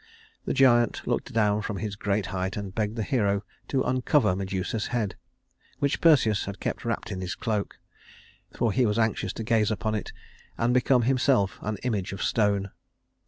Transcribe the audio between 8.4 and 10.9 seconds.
for he was anxious to gaze upon it and